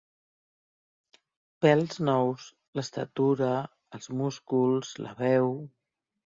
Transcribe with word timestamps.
Pèls 1.65 1.99
nous, 2.09 2.47
l'estatura, 2.81 3.53
els 3.99 4.13
músculs, 4.25 4.99
la 5.07 5.17
veu... 5.25 5.57